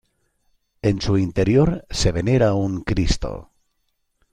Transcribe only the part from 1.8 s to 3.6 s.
se venera un Cristo.